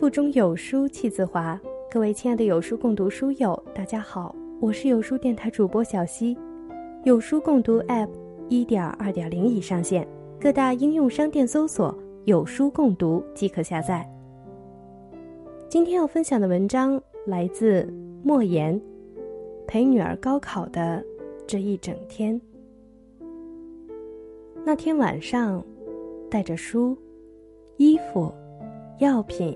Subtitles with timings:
[0.00, 1.60] 腹中有书气自华。
[1.90, 6.34] 各位亲爱的有书共读书友，大家好，我是有书电台主播小溪。
[7.04, 8.08] 有书共读 App
[8.48, 10.08] 一点二点零已上线，
[10.40, 11.94] 各大应用商店搜索
[12.24, 14.10] “有书共读”即可下载。
[15.68, 17.86] 今天要分享的文章来自
[18.24, 18.80] 莫言，
[19.66, 21.04] 陪女儿高考的
[21.46, 22.40] 这一整天。
[24.64, 25.62] 那天晚上，
[26.30, 26.96] 带着书、
[27.76, 28.32] 衣服、
[28.98, 29.54] 药品、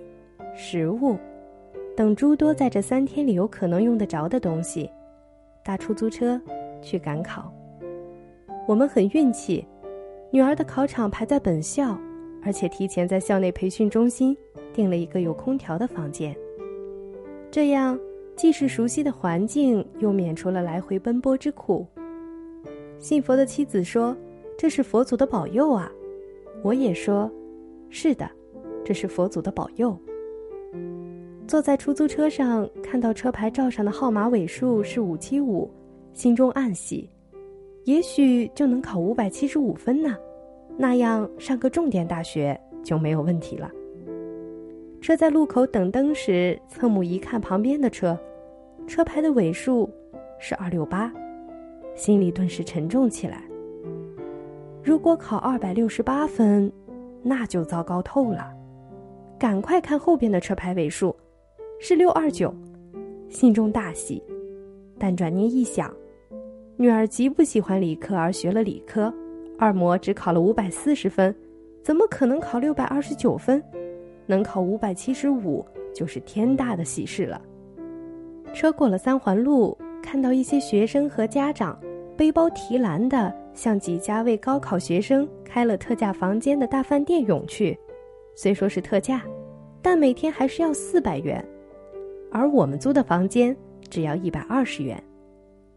[0.54, 1.16] 食物
[1.96, 4.90] 等诸多在这三天里有可能用得着的东西，
[5.64, 6.40] 搭出租车
[6.80, 7.52] 去赶考。
[8.66, 9.66] 我们很运气，
[10.30, 11.98] 女儿的考场排在本校，
[12.42, 14.36] 而且提前在校内培训中心
[14.72, 16.34] 订了一个有空调的房间。
[17.50, 17.98] 这样
[18.36, 21.86] 既是熟悉的环境，又免除了来回奔波之苦。
[22.98, 24.16] 信佛的妻子说。
[24.56, 25.90] 这是佛祖的保佑啊！
[26.62, 27.28] 我也说，
[27.90, 28.30] 是的，
[28.84, 29.98] 这是佛祖的保佑。
[31.46, 35.70] 坐在出租车上，看到车牌照上的号码尾数是五七五，
[36.12, 37.08] 心中暗喜，
[37.84, 40.16] 也许就能考五百七十五分呢，
[40.78, 43.70] 那样上个重点大学就没有问题了。
[45.02, 48.18] 车在路口等灯时，侧目一看旁边的车，
[48.86, 49.88] 车牌的尾数
[50.38, 51.12] 是二六八，
[51.94, 53.44] 心里顿时沉重起来。
[54.82, 56.72] 如果考二百六十八分，
[57.22, 58.50] 那就糟糕透了。
[59.38, 61.14] 赶快看后边的车牌尾数，
[61.78, 62.54] 是六二九，
[63.28, 64.22] 心中大喜。
[64.98, 65.94] 但转念一想，
[66.76, 69.12] 女儿极不喜欢理科而学了理科，
[69.58, 71.34] 二模只考了五百四十分，
[71.82, 73.62] 怎么可能考六百二十九分？
[74.26, 75.64] 能考五百七十五
[75.94, 77.40] 就是天大的喜事了。
[78.54, 81.78] 车过了三环路，看到一些学生和家长
[82.16, 83.34] 背包提篮的。
[83.54, 87.78] 向几家为高考学生开了特价房间的大饭店涌去，
[88.34, 89.22] 虽说是特价，
[89.80, 91.40] 但每天还是要四百元，
[92.34, 93.56] 而我们租的房间
[93.88, 95.00] 只要一百二十元。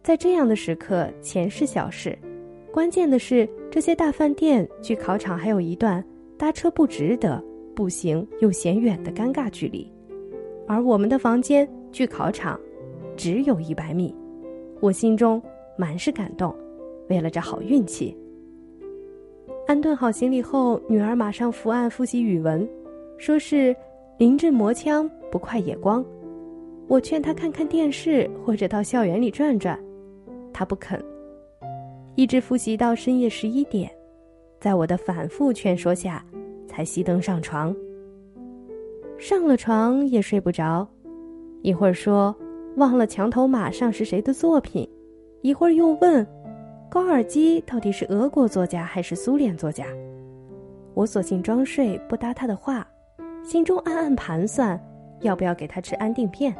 [0.01, 2.18] 在这样的时刻，钱是小事，
[2.73, 6.03] 关键的是这些大饭店距考场还有一段
[6.35, 7.44] 搭车不值得、
[7.75, 9.88] 步行又嫌远的尴尬距离，
[10.66, 12.59] 而我们的房间距考场
[13.16, 14.16] 只有一百米，
[14.79, 15.40] 我心中
[15.78, 16.56] 满是感动。
[17.07, 18.17] 为了这好运气，
[19.67, 22.67] 安顿好行李后，女儿马上伏案复习语文，
[23.19, 23.75] 说是
[24.17, 26.03] 临阵磨枪，不快也光。
[26.88, 29.78] 我劝他看看电视或者到校园里转转，
[30.53, 31.03] 他不肯，
[32.16, 33.92] 一直复习到深夜十一点，
[34.59, 36.26] 在我的反复劝说下，
[36.66, 37.76] 才熄灯上床。
[39.18, 40.88] 上了床也睡不着，
[41.62, 42.34] 一会儿说
[42.78, 44.88] 忘了墙头马上是谁的作品，
[45.42, 46.26] 一会儿又问。
[46.90, 49.86] 高尔基到底是俄国作家还是苏联作家？
[50.94, 52.88] 我索性装睡，不搭他的话，
[53.44, 54.81] 心中暗暗盘算，
[55.20, 56.56] 要不要给他吃安定片。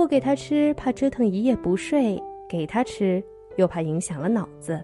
[0.00, 2.18] 不给他吃，怕折腾一夜不睡；
[2.48, 3.22] 给他吃，
[3.56, 4.82] 又怕影响了脑子。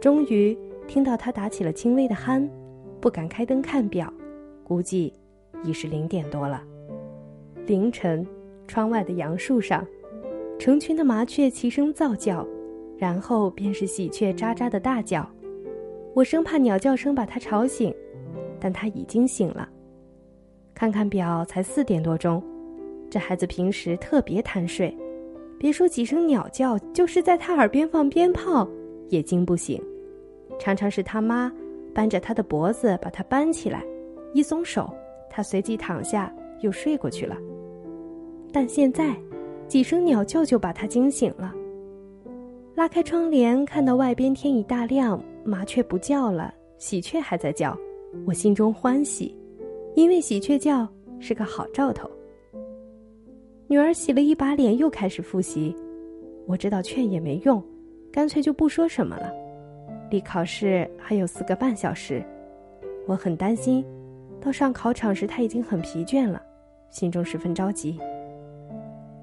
[0.00, 2.50] 终于听到他打起了轻微的鼾，
[3.00, 4.12] 不敢开灯看表，
[4.64, 5.14] 估计
[5.62, 6.60] 已是零点多了。
[7.66, 8.26] 凌晨，
[8.66, 9.86] 窗外的杨树上，
[10.58, 12.44] 成群的麻雀齐声噪叫。
[12.98, 15.24] 然后便是喜鹊喳喳的大叫，
[16.14, 17.94] 我生怕鸟叫声把它吵醒，
[18.58, 19.68] 但它已经醒了。
[20.74, 22.42] 看看表，才四点多钟。
[23.14, 24.92] 这孩子平时特别贪睡，
[25.56, 28.68] 别说几声鸟叫，就是在他耳边放鞭炮
[29.08, 29.80] 也惊不醒。
[30.58, 31.48] 常常是他妈
[31.94, 33.84] 扳着他的脖子把他搬起来，
[34.32, 34.92] 一松手，
[35.30, 37.36] 他随即躺下又睡过去了。
[38.52, 39.14] 但现在，
[39.68, 41.54] 几声鸟叫就把他惊醒了。
[42.74, 47.78] 拉开窗帘，看到外边天已大亮，麻雀不叫了，喜鹊还在叫，
[48.26, 49.38] 我心中欢喜，
[49.94, 50.88] 因为喜鹊叫
[51.20, 52.10] 是个好兆头。
[53.66, 55.74] 女儿洗了一把脸，又开始复习，
[56.46, 57.62] 我知道劝也没用，
[58.12, 59.32] 干脆就不说什么了。
[60.10, 62.22] 离考试还有四个半小时，
[63.06, 63.84] 我很担心，
[64.40, 66.40] 到上考场时他已经很疲倦了，
[66.90, 67.98] 心中十分着急。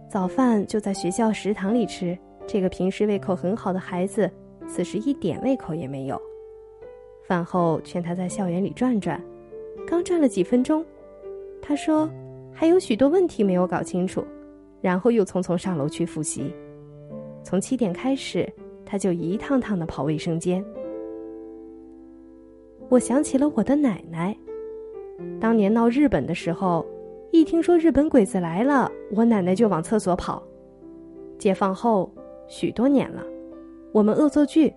[0.09, 2.17] 早饭就在学校食堂里吃。
[2.47, 4.29] 这个平时胃口很好的孩子，
[4.67, 6.19] 此时一点胃口也没有。
[7.23, 9.21] 饭后劝他在校园里转转，
[9.87, 10.83] 刚转了几分钟，
[11.61, 12.09] 他说
[12.53, 14.23] 还有许多问题没有搞清楚，
[14.81, 16.53] 然后又匆匆上楼去复习。
[17.43, 18.47] 从七点开始，
[18.85, 20.63] 他就一趟趟的跑卫生间。
[22.89, 24.35] 我想起了我的奶奶，
[25.39, 26.85] 当年闹日本的时候，
[27.31, 30.41] 一听说日本鬼子来了，我奶奶就往厕所跑。
[31.37, 32.11] 解放后。
[32.47, 33.23] 许多年了，
[33.93, 34.73] 我们恶作剧，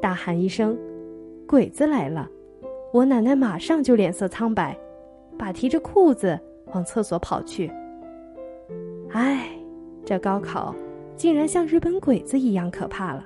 [0.00, 0.76] 大喊一声
[1.46, 2.28] ：“鬼子来了！”
[2.92, 4.76] 我奶奶马上就脸色苍白，
[5.38, 6.36] 把提着裤子
[6.72, 7.70] 往厕所跑去。
[9.12, 9.48] 唉，
[10.04, 10.74] 这高考
[11.16, 13.24] 竟然像日本鬼子一样可怕了。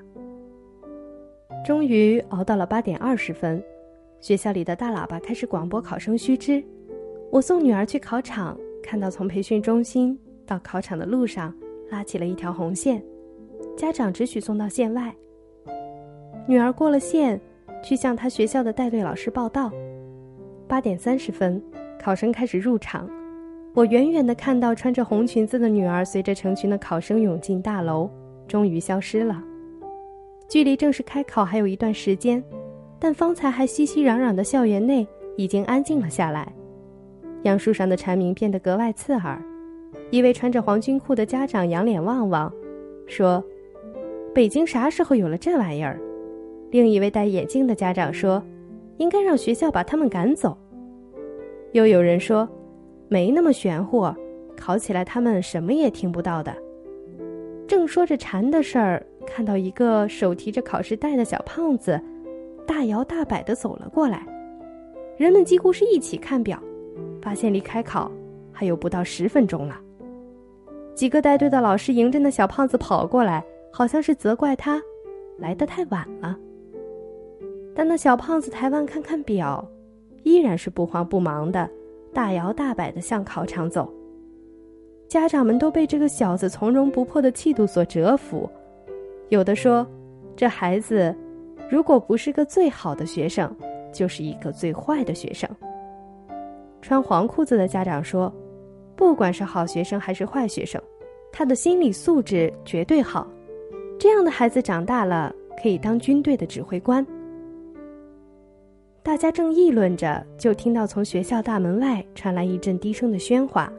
[1.65, 3.63] 终于熬到了八点二十分，
[4.21, 6.63] 学校里的大喇叭开始广播考生须知。
[7.31, 11.55] 我送女儿去考场，看到从培训中心到考场的路上
[11.91, 13.03] 拉起了一条红线，
[13.77, 15.15] 家长只许送到线外。
[16.47, 17.41] 女儿过了线，
[17.83, 19.73] 去向她学校的带队老师报到。
[20.69, 21.63] 八点三十分，
[21.99, 23.09] 考生开始入场。
[23.75, 28.09] 我远远的看到穿着红裙子的女儿随着成群的考生涌进大楼，
[28.47, 29.43] 终于消失了。
[30.49, 32.43] 距离正式开考还有一段时间，
[33.01, 35.05] 但方才还熙熙攘攘的校园内
[35.37, 36.47] 已经安静了下来。
[37.43, 39.43] 杨树上的蝉鸣变得格外刺耳。
[40.11, 42.53] 一位穿着黄军裤的家长仰脸望望，
[43.09, 43.43] 说
[44.33, 46.01] ：“北京啥时候有了这玩意儿？”
[46.71, 48.41] 另一位戴眼镜的家长说
[48.99, 50.57] ：“应该让学校把他们赶走。”
[51.73, 52.49] 又有人说
[53.09, 54.07] ：“没那么玄乎，
[54.57, 56.55] 考起来他们什么也听不到的。”
[57.67, 62.01] 正说着馋的事儿，看到一个手提着考试袋的小胖子，
[62.67, 64.27] 大摇大摆地走了过来。
[65.17, 66.63] 人们几乎是一起看表，
[67.23, 68.11] 发现离开考
[68.53, 69.81] 还有不到十分钟了。
[70.95, 73.43] 几个带队的老师迎着那小胖子跑过来，
[73.73, 74.81] 好像是责怪他
[75.39, 76.39] 来得太晚了。
[77.75, 79.67] 但那小胖子抬腕看看表，
[80.23, 81.69] 依然是不慌不忙的，
[82.15, 83.93] 大摇大摆的向考场走。
[85.09, 88.49] 家长们都被这个小子从容不迫的气度所折服，
[89.29, 89.87] 有的说，
[90.35, 91.15] 这孩子
[91.69, 93.55] 如果不是个最好的学生，
[93.93, 95.49] 就是一个最坏的学生。
[96.81, 98.33] 穿黄裤子的家长说，
[98.97, 100.81] 不管是好学生还是坏学生，
[101.33, 103.27] 他的心理素质绝对好，
[103.99, 107.07] 这样的孩子长大了可以当军队的指挥官。
[109.05, 113.71] 大家正议论着，就听到从学校大门外传来一阵低声的喧哗，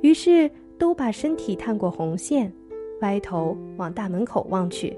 [0.00, 0.48] 于是
[0.78, 2.52] 都把身体探过红线，
[3.00, 4.96] 歪头往大门口望去。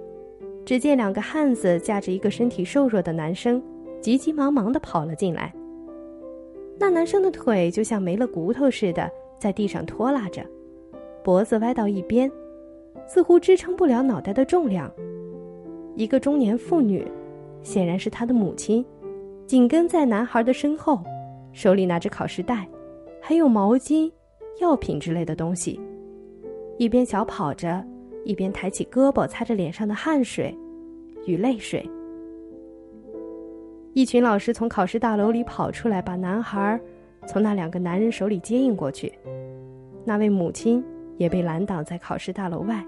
[0.67, 3.63] 只见两个汉子架着一个身体瘦弱的男生，
[3.99, 5.51] 急急忙忙地跑了进来。
[6.79, 10.45] 那男生的腿就像没了骨头似的，在地上拖拉着，
[11.25, 12.31] 脖子歪到一边，
[13.09, 14.93] 似乎支撑不了脑袋的重量。
[15.95, 17.11] 一个中年妇女，
[17.63, 18.85] 显然是他的母亲。
[19.47, 21.01] 紧跟在男孩的身后，
[21.53, 22.67] 手里拿着考试袋，
[23.23, 24.11] 还有毛巾、
[24.61, 25.81] 药品之类的东西，
[26.79, 27.85] 一边小跑着，
[28.25, 30.53] 一边抬起胳膊擦着脸上的汗水
[31.27, 31.89] 与泪水。
[33.93, 36.79] 一群老师从考试大楼里跑出来，把男孩
[37.29, 39.13] 从那两个男人手里接应过去。
[40.05, 40.85] 那位母亲
[41.19, 42.85] 也被拦挡在考试大楼外。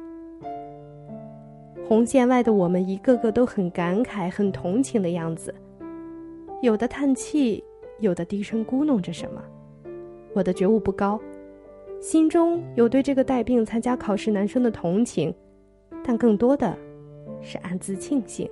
[1.87, 5.55] 红线外的我们，一个个都很感慨、很同情的样子。
[6.61, 7.63] 有的叹气，
[8.01, 9.41] 有的低声咕哝着什么。
[10.35, 11.21] 我的觉悟不高，
[12.01, 15.33] 心中有对这个带病参加考试男生的同情，
[16.03, 16.77] 但更多的
[17.41, 18.51] 是暗自庆幸。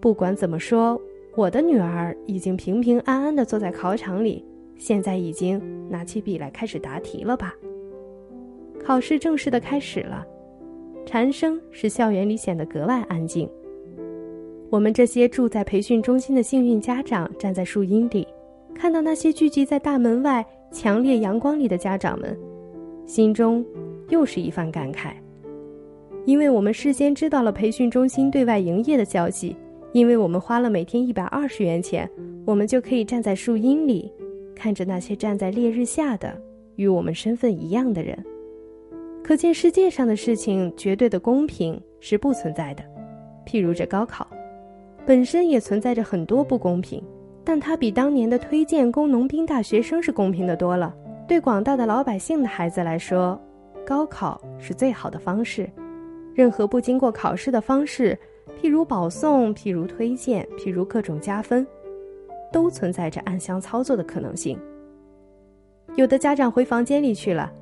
[0.00, 1.00] 不管怎么说，
[1.34, 4.44] 我的女儿已经平平安安地坐在考场里，
[4.76, 5.60] 现在已经
[5.90, 7.54] 拿起笔来开始答题了吧？
[8.82, 10.24] 考试正式的开始了，
[11.04, 13.50] 蝉声使校园里显得格外安静。
[14.70, 18.24] 我们这些住在培训中心的幸运家长站在树荫里，
[18.72, 22.38] 看到那些聚集在大门外强烈阳光里的家长们，
[23.04, 23.66] 心中
[24.10, 25.10] 又是一番感慨。
[26.24, 29.56] 因为我们事先知道了培训中心对外营业的消息，
[29.92, 32.08] 因为我们花了每天一百二十元钱，
[32.46, 34.12] 我们就可以站在树荫里，
[34.54, 36.40] 看着那些站在烈日下的
[36.76, 38.16] 与我们身份一样的人。
[39.24, 42.84] 可见世界上的事情绝对的公平是不存在的，
[43.44, 44.24] 譬如这高考。
[45.06, 47.02] 本身也存在着很多不公平，
[47.44, 50.94] 但它比当年的推荐工农兵大学生是公平的多了。
[51.26, 53.40] 对广大的老百姓的孩子来说，
[53.86, 55.68] 高考是最好的方式。
[56.34, 58.18] 任何不经过考试的方式，
[58.60, 61.66] 譬如保送，譬如推荐，譬如各种加分，
[62.52, 64.58] 都存在着暗箱操作的可能性。
[65.96, 67.52] 有的家长回房间里去了，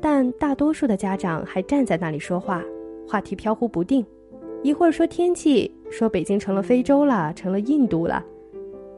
[0.00, 2.64] 但大多数的家长还站在那里说话，
[3.06, 4.04] 话题飘忽不定。
[4.62, 8.22] 一会儿说天气，说北京成了非洲了，成了印度了；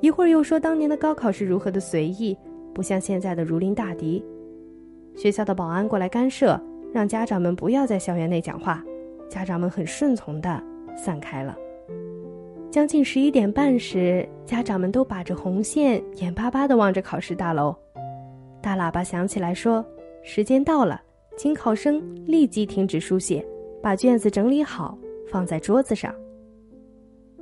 [0.01, 2.37] 一会儿又说当年的高考是如何的随意，
[2.75, 4.25] 不像现在的如临大敌。
[5.15, 6.61] 学校的保安过来干涉，
[6.93, 8.85] 让家长们不要在校园内讲话。
[9.29, 10.63] 家长们很顺从的
[10.97, 11.57] 散开了。
[12.71, 17.75] 将近十一点半时，家长们都把着红线，眼巴巴地望着考试大楼。
[18.63, 19.85] 大喇叭响起来说
[20.23, 21.01] ：“时间到了，
[21.37, 23.45] 请考生立即停止书写，
[23.83, 24.97] 把卷子整理好。”
[25.31, 26.15] 放在桌子上。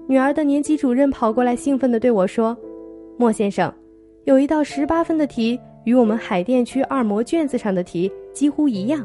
[0.08, 2.56] 女儿的年级主任跑过来，兴奋地对我说
[3.18, 3.72] ：“莫先生，
[4.24, 9.04] 有一道十八分的题，与我们海淀区二模卷子上的题几乎一样。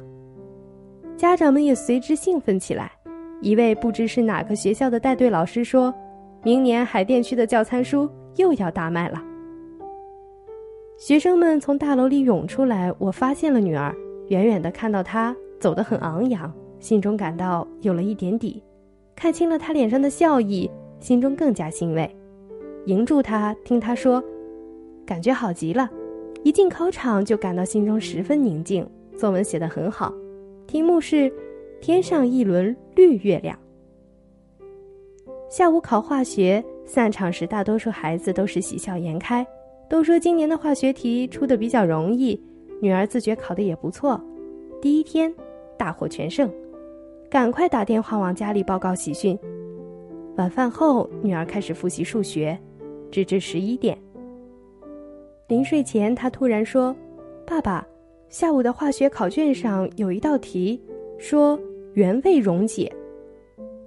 [1.18, 2.92] 家长们也随之兴奋起来。
[3.42, 5.92] 一位不知是哪个学校的带队老师说
[6.44, 9.20] ：“明年海淀区的教参书又要大卖了。”
[11.00, 13.92] 学生们从大楼里涌出来，我发现了女儿，
[14.28, 18.64] 远远的看到她走得很昂扬，心中感到有了一点底。
[19.16, 20.70] 看清了她脸上的笑意，
[21.02, 22.10] 心中更加欣慰。
[22.86, 24.24] 迎住他，听他说
[25.06, 25.90] ：“感觉好极了。”
[26.44, 28.90] 一进考场就感到心中十分宁静。
[29.18, 30.14] 作文写得很好，
[30.66, 31.30] 题目是。
[31.82, 33.58] 天上一轮绿月亮。
[35.50, 39.44] 下午考化学，散场时大多数孩子都是喜笑颜开，
[39.90, 42.40] 都说今年的化学题出的比较容易，
[42.80, 44.22] 女儿自觉考的也不错。
[44.80, 45.34] 第一天
[45.76, 46.48] 大获全胜，
[47.32, 49.36] 赶快打电话往家里报告喜讯。
[50.42, 52.58] 晚饭后，女儿开始复习数学，
[53.12, 53.96] 直至十一点。
[55.48, 56.96] 临睡前，她突然说
[57.46, 57.86] ：“爸爸，
[58.28, 60.82] 下午的化学考卷上有一道题，
[61.20, 61.60] 说。”
[61.94, 62.90] 原位溶解，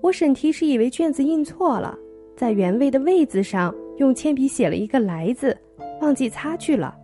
[0.02, 1.98] 我审题时以为卷子印错了，
[2.36, 5.56] 在原位的位字上用铅笔写了一个来字，
[6.02, 6.94] 忘记擦去了。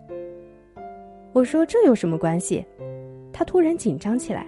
[1.32, 2.62] 我说这有什么关系？
[3.32, 4.46] 他突然紧张起来，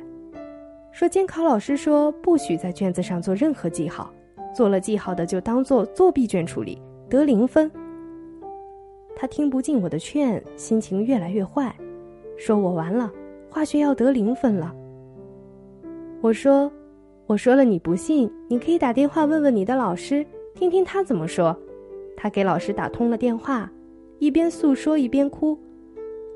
[0.93, 4.13] 说监考老师说不许在卷子上做任何记号，
[4.55, 7.71] 做了记号的就当做作弊卷处理，得零分。
[9.15, 11.75] 他听不进我的劝，心情越来越坏，
[12.37, 13.13] 说我完了，
[13.51, 14.75] 化学要得零分了。
[16.21, 16.71] 我说
[17.27, 21.57] ：“我说了，你不信，你可以打电话问问你的老师，听听他怎么说。”
[22.17, 23.71] 他给老师打通了电话，
[24.19, 25.59] 一边诉说一边哭。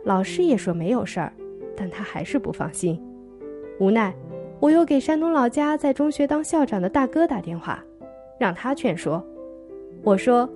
[0.05, 1.33] 老师也说没有事儿，
[1.77, 3.01] 但他还是不放心。
[3.79, 4.15] 无奈，
[4.59, 7.85] 我又给山东老家在中学当校长的大哥打电话，
[8.39, 9.25] 让他劝说。
[10.03, 10.49] 我说：“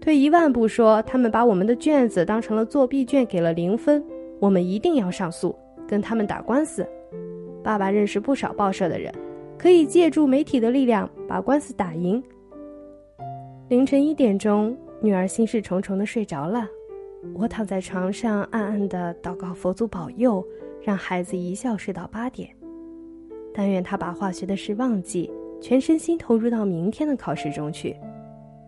[0.00, 4.04] 退一万步说，他们把我们的卷子当成了作弊卷，给了零分，
[4.40, 5.54] 我们一定要上诉，
[5.86, 6.86] 跟他们打官司。”
[7.62, 9.12] 爸爸认识不少报社的人，
[9.58, 12.22] 可以借助媒体的力量把官司打赢。
[13.68, 16.68] 凌晨一点钟，女儿心事重重的睡着了，
[17.34, 20.46] 我躺在床上暗暗的祷告佛祖保佑，
[20.80, 22.48] 让孩子一觉睡到八点。
[23.52, 25.28] 但愿他把化学的事忘记，
[25.60, 27.96] 全身心投入到明天的考试中去。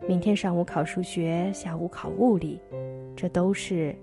[0.07, 2.61] 明天上午考数学，下午考物理，
[3.14, 3.95] 这都是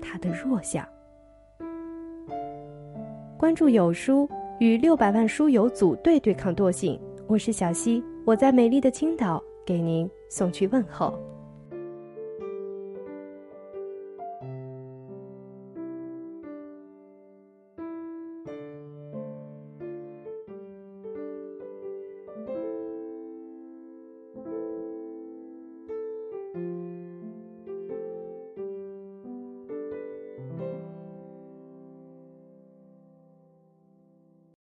[0.00, 0.86] 他的弱项。
[3.36, 4.28] 关注有书。
[4.60, 11.18] 与六百万书友组队对抗惰性，我是小溪，我在美丽的青岛给您送去问候。